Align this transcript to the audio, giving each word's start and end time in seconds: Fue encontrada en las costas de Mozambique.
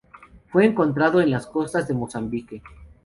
Fue 0.51 0.65
encontrada 0.65 1.21
en 1.21 1.29
las 1.29 1.45
costas 1.45 1.87
de 1.87 1.93
Mozambique. 1.93 2.63